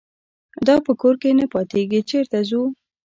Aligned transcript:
دا 0.67 0.75
په 0.85 0.91
کور 1.01 1.15
کې 1.21 1.29
نه 1.39 1.45
پاتېږي 1.53 1.99
چېرته 2.09 2.37
ځو. 2.49 2.61